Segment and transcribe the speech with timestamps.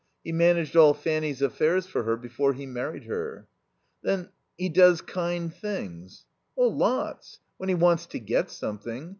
[0.23, 3.45] He managed all Fanny's affairs for her before he married her."
[4.01, 6.25] "Then he does kind things."
[6.57, 7.39] "Lots.
[7.57, 9.09] When he wants to get something.